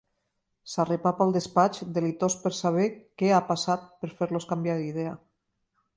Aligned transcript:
S'arrepapa 0.71 1.23
al 1.25 1.33
despatx, 1.35 1.83
delitós 1.99 2.37
per 2.45 2.53
saber 2.61 2.87
què 3.23 3.29
ha 3.41 3.45
passat 3.53 3.87
per 4.03 4.11
fer-los 4.17 4.49
canviar 4.55 4.79
d'idea. 4.81 5.17